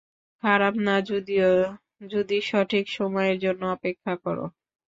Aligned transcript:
খারাপ 0.43 0.73
না 0.85 0.95
যদিও, 1.09 1.51
যদি 2.07 2.37
সঠিক 2.49 2.85
সময়ের 2.97 3.37
জন্য 3.43 3.61
অপেক্ষা 3.75 4.13
করো। 4.23 4.45